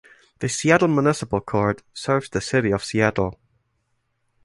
The 0.39 0.49
Seattle 0.49 0.87
Municipal 0.87 1.41
Court 1.41 1.83
serves 1.93 2.27
the 2.29 2.41
City 2.41 2.71
of 2.71 2.83
Seattle. 2.83 3.37